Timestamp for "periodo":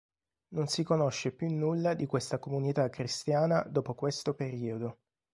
4.33-5.01